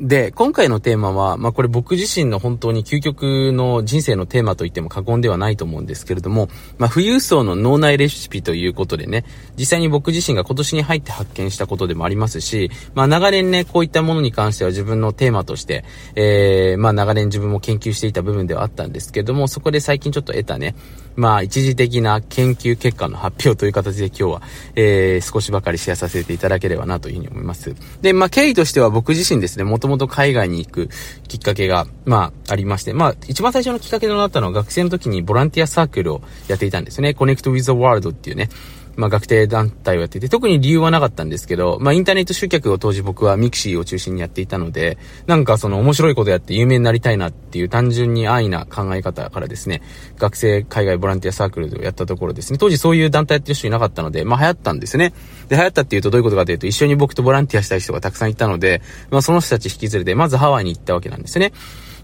[0.00, 9.24] で、今回のテーマは、まあこれ僕自身の本当に究極の人生のテーマと言っても過言ではないと思うんですけれども、まあ富裕層の脳内レシピということでね、
[9.56, 20.74] 実際に僕自身が今年に入って発見したことでもありますし、まあ長年ね、こういったものに関しては自分のテーマとして、えー、まあ長年自分も研究していた部分ではあったんですけれども、そこで最近ちょっと得たね、
[21.16, 24.42] まあ一時的な研究結果の発表という形で今日は、
[24.74, 27.74] えー、少しばかりシェアさせていただければなというふうに思います。
[28.02, 30.88] で、まあ経緯としては僕自身ですね、もともと海外に行く
[31.28, 37.10] きっかけが、まあ、ありまして、まあ、一番最初のきっかけとなったのは学生の時にボランティアサークルをやっていたんですね。
[37.10, 38.48] Connect with the World っていうね、
[38.96, 49.82] まあ、学生団体をやっていて、特に理由はなかったんですけど、まあ、インターネット集客を当時僕は mixi を中心にやっていたので、なんかその面白いことやって有名になりたいなっていう単純に安易な考え方からですね、
[50.18, 55.12] 学生海外ボランティアサークルをやったところですね、当時そういう団体やってる人いなかったので、まあ、流行ったんですね。
[55.48, 61.52] で、流行ったっていうとどういうことかというと、一緒に僕とボランティアしたい人がたくさんいたので、まあ、その人たち引き連れて、まずハワイに行ったわけなんですね。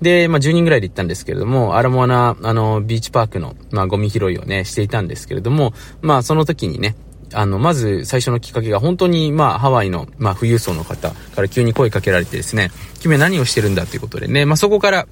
[0.00, 6.96] で、まあ、10人ぐらいで行ったんですけれども、アラモアナ、あの、ビーチパークの、まあ、ゴミ拾いをね、していたんですけれども、まあ、その時にね、
[7.34, 13.86] あの、まず最初のきっかけが本当に、まあ、ハワイの、まあ、富裕層の方から急に声かけられてですね、君は何をしてるんだ？
[13.86, 15.06] ということでね、まあ、そこから、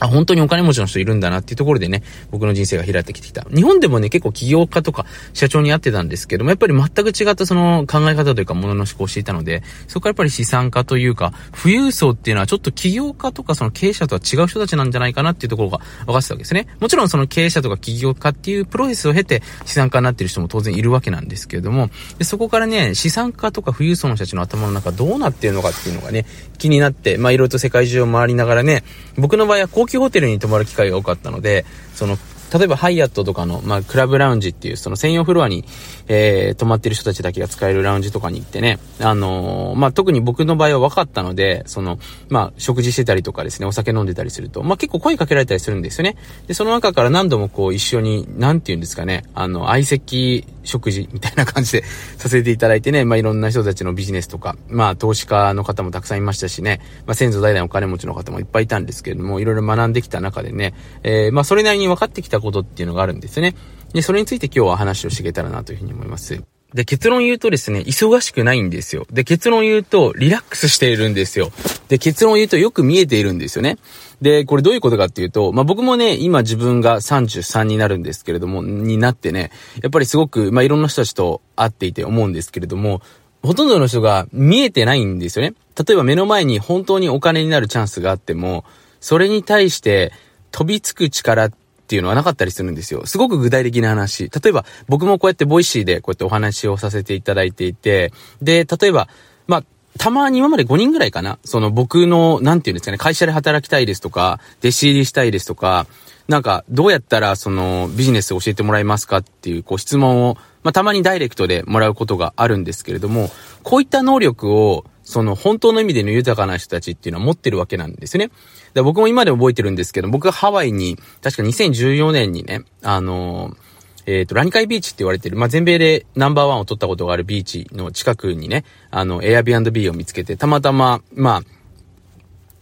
[0.00, 3.46] あ、本当にお金持ちの人いるんだなっていうところでね、僕の人生が開いてきてきた。
[3.54, 16.68] 日本でもね、結構起業家とか社長に会ってたんですけども、やっぱり全く違ったその考え方というか、ものの思考をしていたので、そこからやっぱり資産家というか、富裕層っていうのはちょっと起業家とかその経営者とは違う人たちなんじゃないかなっていうところが分かってたわけですね。
[16.80, 26.26] もちろんその経営者とか起業家っていうプロセスを経て資産家になってる人も当然いるわけなんですけれども、でそこからね、資産家とか富裕層の人たちの頭の中どうなってるのかっていうのがね、
[26.58, 28.84] 気になって、まあいろいろと世界中を回りながらね、
[29.16, 32.16] 僕の場合は級ホテルに泊まる機会が多かったので、その、
[32.52, 35.64] 例えばハイアットとかの、まあ、クラブラウンジっていう、その専用フロアに、
[36.08, 41.98] えー、泊まってる人たちだけが使えるラウンジとかに行ってね、あのー、まあ、特に僕の場合は分かったので、その、
[42.30, 46.16] まあ、食事してたりとかですね、お酒飲んでたりすると、まあ、結構声かけられたりするんですよね。
[46.46, 51.84] で、その中から何度もこう一緒に、なんて言うんですかね、あの、相席食事みたいな感じで
[52.16, 63.54] させていただいてね、まあ、いろんな人たちのビジネスとか、まあ、投資家の方もたくさんいましたしね、まあ、先祖代々お金持ちの方もいっぱいいたんですけれども、いろいろ学んできた中でね、えー、まあ、それなりに分かってきたことっていうのがあるんですね。
[63.92, 66.42] で、それについて今日は話をしていけたらなというふうに思います。
[66.74, 69.06] で、結論言うとですね、忙しくないんですよ。
[69.10, 71.50] で、結論言うと、リラックスしているんですよ。
[71.88, 73.78] で、結論言うとよく見えているんですよね。
[74.20, 79.50] で、これどういうことかっていうと、まあ、僕もね、今自分が33になるんですけれども、になってね、
[79.82, 83.00] やっぱりすごく、まあ、いろんな人たちと会っていて思うんですけれども、
[83.42, 85.54] ほとんどの人が見えてないんですよね。
[85.78, 88.64] 例えば目の前に本当にお金になるチャンスがあっても、
[89.00, 90.12] それに対して
[90.50, 91.52] 飛びつく力っ
[91.88, 93.06] っていうのはなかったりするんですよ。
[93.06, 94.24] すごく具体的な話。
[94.28, 98.12] 例えば、僕もこうやって Voicy でこうやってお話をさせていただいていて、
[98.42, 99.08] で、例えば、
[99.46, 99.64] まあ、
[99.98, 105.86] たまに今まで5人ぐらいかなその僕の、なんていうんですかね、会社で働きたいですとか、弟子入りしたいですとか、
[106.28, 113.30] なんか、どうやったらそのビジネスを教えてもらえますかっていう、こう質問を、まあ、たまにダイレクトでもらうことがあるんですけれども、
[113.62, 118.30] こういった能力を、その本当の意味での豊かな人たちっていうのは持ってるわけなんですね。
[118.74, 123.56] で僕も今でも覚えてるんですけど、僕がハワイに、確か2014年にね、あの
[124.04, 131.42] えっ、ー、と、ラニカイビーチって言われてる、まあ、全米でナンバーワンを取ったことがあるビーチの近くにね、あの、Airbnb を見つけて、たまたま、まあ、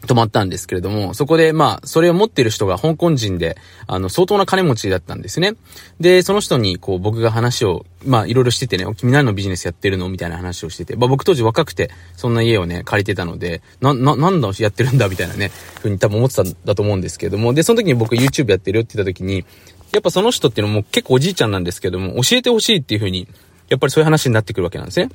[0.06, 3.56] 泊まったんですけれども、そこで、まあ、それを持ってる人が香港人で、
[3.86, 5.54] あの、相当な金持ちだったんですね。
[6.00, 10.08] で、その人に、こう、僕が話を、まあ、いろいろしててね、君何のビジネスやってるの？
[10.08, 15.08] みたいな話をしてて、まあ、僕当時若くて、そんな家をね、借りてたので、な、な、なんだやってるんだ？
[15.08, 15.50] みたいなね、
[15.80, 19.44] ふうに多分思ってたんだと思うんですけれども、で、その時に僕 YouTube やってるよって言った時に、
[19.92, 23.28] やっぱその人っていうのも結構おじいちゃんなんですけども、教えてほしいっていうふうに、
[23.68, 25.08] やっぱりそういう話になってくるわけなんですね。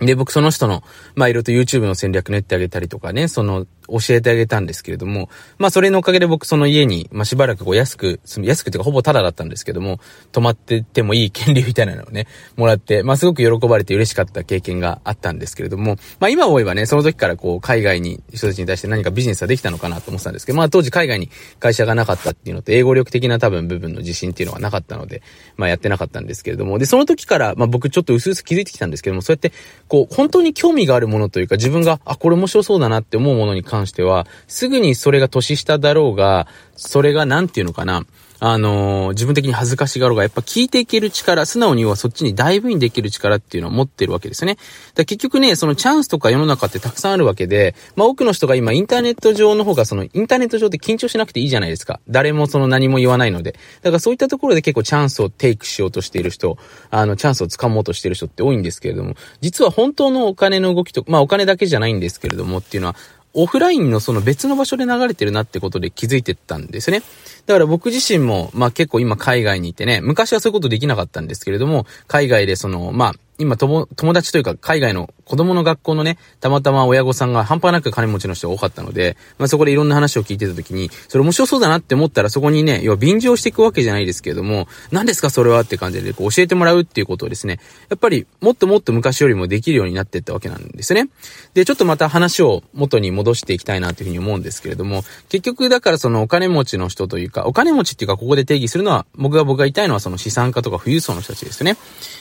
[0.00, 0.84] で、僕その人の、
[1.16, 5.28] まあ、いろいろと YouTube の戦略練ってあげたりとかね、その、教えてあげたんですけれども、
[5.58, 10.00] まあそれのおかげで僕その家に、まあしばらくこう安く、安くていうかほぼタダだったんですけども、
[10.32, 21.30] 泊まっててもいい権利みたいなのをね、もらって、まあすごく喜ばれて嬉しかった経験があったんですけれども、まあ今思えばね、その時からこう海外に人たちに対して何かビジネスができたのかなと思ってたんですけど、まあ当時海外に
[21.60, 25.22] 会社がなかったっていうのと、英語力的な多分部分の自信っていうのがなかったので、
[25.56, 29.52] まあやってなかったんですけれども、で、その時から、まあ僕ちょっと薄々気づいてきたんですけども、そうやって、
[29.88, 36.46] こう、本当に興味があるものというか、自分が、あ、これ面白そうだなって思うものに関しては、すぐにそれが年下だろうが、
[36.76, 38.04] それがなんていうのかな、
[38.40, 44.58] あのー、自分的に恥ずかしがろうが、やっぱ聞いていける力、素直にはそっちにダイブインできる力っていうのを持ってるわけですよね。
[44.94, 52.00] だ結局ね、そのチャンスとか世の中ってたくさんあるわけで、まあ多くの人が今インターネット上の方がそのインターネット上で緊張しなくていいじゃないですか。
[52.08, 53.56] 誰もその何も言わないので。
[53.82, 56.58] だからそういったところで結構チャンスをテイクしようとしている人、
[56.90, 62.96] あの、チャンスを掴もうとしている人って多いんですけれども、実は本当のお金の動きと、まあお金だけじゃないんですけれどもっていうのは、
[63.34, 67.02] オフラインのその別の場所で流れてるなってことで気づいてったんですね。
[67.46, 87.60] だから僕自身も、まあ結構今海外にいてね、昔はそういうことできなかったんですけれども、海外でその、まあ、今友、友達というか海外の子供の学校のね、たまたま親御さんが半端なく金持ちの人が多かったので、まあそこでいろんな話を聞いてた時に、それ面白そうだなって思ったらそこにね、要は便乗していくわけじゃないですけれども、何ですかそれはって感じでこう教えてもらうっていうことをですね、
[87.90, 91.08] やっぱりもっともっと昔よりもできるようになっていったわけなんですね。
[91.52, 101.72] で、ちょっとまた話を元に戻していきたいなというふうに思うんですけれども、結局だからそのお金持ちの人というか、お金持ちっていうかここで定義するのは、僕が僕が言いたいのはその資産家とか富裕層の人たちですよね。
[101.72, 101.76] っ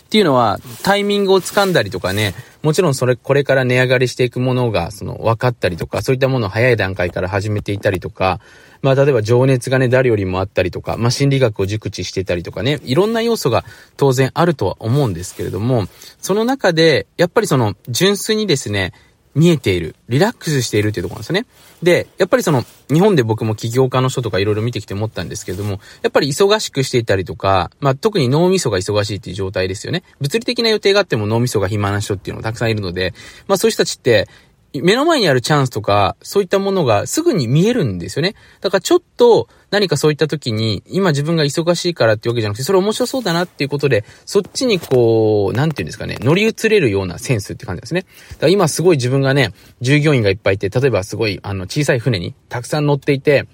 [0.10, 2.34] ていうのは、タイミングを掴んだりとかね、
[2.68, 8.42] もちろんそれ、これから値上がりしていくものが、その、分かったりとか、そういったものを早い段階から始めていたりとか、
[8.82, 13.64] まあ、例えば情熱がね、誰よりもあったりとか、まあ、心理学を熟知してたりとかね、いろんな要素が
[13.96, 15.86] 当然あるとは思うんですけれども、
[16.20, 18.92] その中で、やっぱりその、純粋にですね、
[19.38, 21.46] 見えている、リラックスしているっていうところなんですよね。
[21.84, 30.02] で、やっぱりその、日本で僕も起業家の人とかいろいろ見てきて思ったんですけれども、やっぱり忙しくしていたりとか、まあ特に脳みそが忙しいっていう状態ですよね。
[30.20, 33.14] 物理的な予定があっても脳みそが暇な人っていうのがたくさんいるので、
[33.48, 34.28] まあそういう人たちって、
[34.74, 38.34] 目の前にあるチャンスとか、そういったものがすぐに見えるんですよね。
[38.62, 48.02] だからちょっと何かそういった時に、今自分が忙しいからってわけじゃなくて、それ面白そうだなっていうことで、そっちにこう、なんていうんですかね、乗り移れるようなセンスって感じですね。
[48.02, 53.48] だから今すごい自分がね、従業員がいっぱいいて、例えばすごい、あの、小さい船にたくさん乗っていて、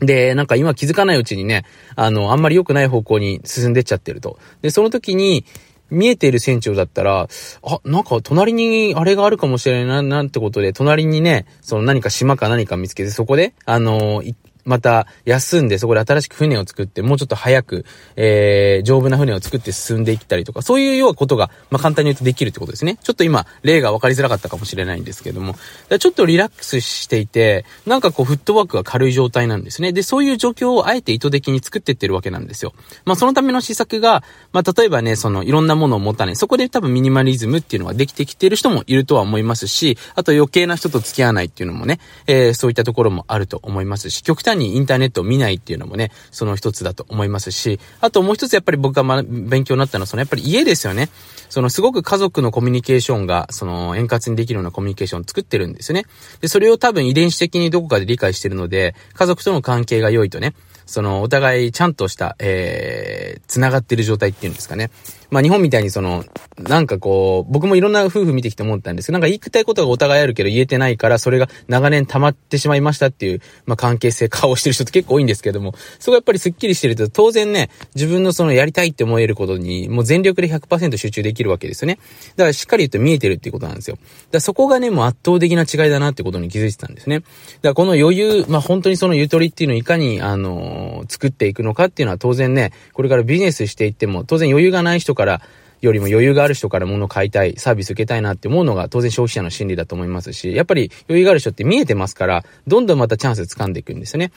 [0.00, 1.64] で、なんか今気づかないうちにね、
[1.96, 4.38] あの、あんまり良くない方向に進んでっちゃってると。
[4.60, 5.44] で、その時に、
[5.90, 7.28] 見えている船長だったら、
[7.62, 14.34] あ、なんか隣にあれがあるかもしれないな、なんてことで、隣にね、その何か島か何か見つけて、そこで、あのー、
[14.64, 17.84] また休んでそこで新しく船を作ってもうちょっと早く、
[18.16, 22.98] えー、丈夫な船を作って進んでいったりとか、そういうようなことが、まあ、簡単に言うとできるってことですね。
[23.02, 25.56] ちょっと今、例が分かりづらかったかもしれないんですけども、
[25.98, 29.92] ちょっとリラックスしていて、なんかこうフットワークが軽い状態なんですね。
[29.92, 32.72] で、そういう状況をあえて意図的に作っていってるわけなんですよ。
[33.04, 34.22] まあ、そのための施策が、
[34.52, 36.36] まあ、例えばね、そのいろんなものを持たない。
[36.36, 51.08] そこで多分ミニマリズムっていうのができてきてる人もいるとは思いますし、あと余計な人と付き合わないっていうのもね、えー、そういったところもあると思いますし、極端にインターネットを見ないっていうのもね、その一つだと思いますし、あともう一つやっぱり僕がま、勉強になったのは、そのやっぱり家ですよね。
[51.48, 56.04] そのすごく家族のコミュニケーションが、その円滑にできるようなコミュニケーションを作ってるんですよね。
[56.40, 60.54] で、それを多分遺伝子的にどこかで理解してるので、家族との関係が良いとね、
[60.86, 64.90] そのお互いちゃんとした、えー、繋がってる状態っていうんですかね。
[65.30, 66.24] まあ日本みたいにその、
[66.58, 81.98] なんかこう、僕もいろんな夫婦見てきて思ったんですけど、なんか言いたいことがお互いあるけど言えてないから、それが長年溜まってしまいましたっていう、まあ関係性顔してる人って結構多いんですけども、そこやっぱりスッキリしてると、当然ね、自分のそのやりたいって思えることに、もう全力で100%集中できるわけですよね。
[82.36, 83.96] だからしっかり言うと見えてるっていうことなんですよ。
[83.96, 87.20] だからそこがね、もう圧倒的な違いだなってことに気づいてたんですね。
[87.20, 87.28] だか
[87.62, 90.73] らこの余裕、まあ本当にそのゆとりっていうのをいかに、あの
[91.08, 95.40] 作っていくのかっていうのは当然ね、これからビジネスしていっても、当然余裕がない人から、
[95.80, 104.32] よりも余裕がある人から物を買いたい、サービス受けたいなって思うのが当然消費者の心理だと思いますし、やっぱり余裕がある人って見えてますから、どんどんまたチャンス掴んでいくんですよね。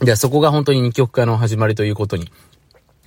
[0.00, 2.32] ではそこが本当に二極化の始まりということに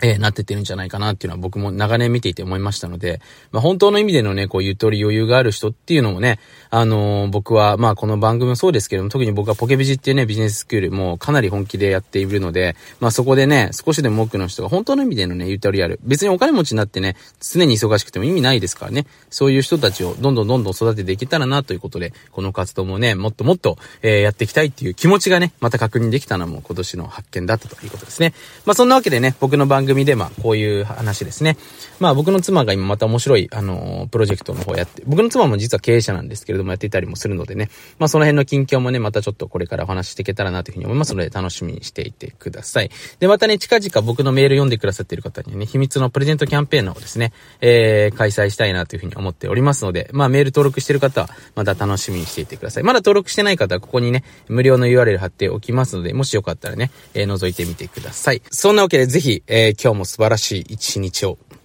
[0.01, 15.99] えー、なってってるんじゃないかなっていうのは僕も長年見ていて思いましたので、まあ、本当の意味でのね、こう、ゆとり余裕がある人っていうのもね、あのー、僕は、まあ、この番組もそうですけども、特に僕はポケビジっていうね、ビジネススクールもかなり本気でやっているので、まあ、そこでね、少しでも多くの人が本当の意味でのね、ゆとりある。
[16.03, 28.33] 別にお金持ちになってね、常に忙しくても意味ないですからね、そういう人たちをどんどんどんどん育てていけたらなということで、この活動もね、もっともっと、えー、やっていきたいっていう気持ちがね、また確認できたのも今年の発見だったということですね。
[28.65, 31.57] まあ、そんなわけでね、僕の番組番組で、まあ、こういう話ですね。
[31.99, 42.91] まあ僕の妻が今また面白い、あのー、プロジェクトの方やって、僕の妻も実は経営者なんですけれどもやっていたりもするのでね、まあその辺の近況もね、またちょっとこれからお話していけたらなというふうに思いますので楽しみにしていてください。
[43.19, 52.83] で、またね、近々僕のメール読んでくださっている方にはね、秘密のプレゼントキャンペーンの方ですね、えー、開催したいなというふうに思っておりますので、まあメール登録している方はまた楽しみにしていてください。
[52.83, 58.41] まだ登録してない方はここにね、無料の URL 貼っておきますので、もしよかったらね、えー、覗いてみてください。
[58.49, 61.37] そんなわけでぜひ、えー、今日も素晴らしい一日を。